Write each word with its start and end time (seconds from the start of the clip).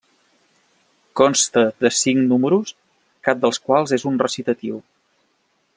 Consta 1.21 1.61
de 1.85 1.91
cinc 1.97 2.25
números, 2.31 2.73
cap 3.29 3.45
dels 3.45 3.63
quals 3.67 3.95
és 3.99 4.07
un 4.13 4.19
recitatiu. 4.25 4.81